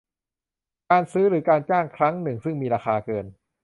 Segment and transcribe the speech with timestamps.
[0.89, 3.25] การซื้อหรือการจ้างครั้งหนึ่งซึ่งมีราคาเกิน